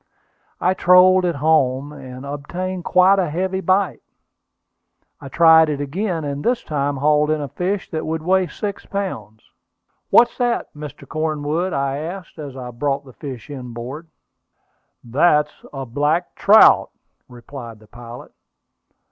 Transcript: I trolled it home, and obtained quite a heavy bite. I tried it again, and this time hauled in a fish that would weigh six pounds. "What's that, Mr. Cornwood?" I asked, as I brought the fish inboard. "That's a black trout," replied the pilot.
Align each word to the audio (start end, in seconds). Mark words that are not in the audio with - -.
I 0.59 0.73
trolled 0.73 1.25
it 1.25 1.35
home, 1.35 1.93
and 1.93 2.25
obtained 2.25 2.85
quite 2.85 3.19
a 3.19 3.29
heavy 3.29 3.59
bite. 3.61 4.01
I 5.19 5.29
tried 5.29 5.69
it 5.69 5.79
again, 5.79 6.23
and 6.23 6.43
this 6.43 6.63
time 6.63 6.97
hauled 6.97 7.29
in 7.29 7.39
a 7.39 7.47
fish 7.47 7.87
that 7.91 8.03
would 8.07 8.23
weigh 8.23 8.47
six 8.47 8.83
pounds. 8.87 9.43
"What's 10.09 10.35
that, 10.39 10.73
Mr. 10.73 11.07
Cornwood?" 11.07 11.71
I 11.71 11.97
asked, 11.99 12.39
as 12.39 12.57
I 12.57 12.71
brought 12.71 13.05
the 13.05 13.13
fish 13.13 13.51
inboard. 13.51 14.07
"That's 15.03 15.51
a 15.71 15.85
black 15.85 16.33
trout," 16.33 16.89
replied 17.29 17.77
the 17.79 17.85
pilot. 17.85 18.31